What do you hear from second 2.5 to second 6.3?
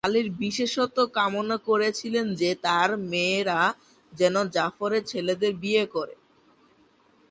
তাঁর মেয়েরা যেনো জাফরের ছেলেদের বিয়ে করে।